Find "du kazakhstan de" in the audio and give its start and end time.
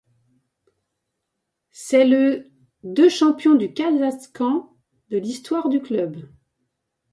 3.53-5.17